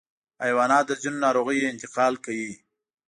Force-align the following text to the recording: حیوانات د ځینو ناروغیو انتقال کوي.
حیوانات 0.43 0.83
د 0.87 0.91
ځینو 1.01 1.17
ناروغیو 1.25 1.69
انتقال 1.73 2.13
کوي. 2.25 2.53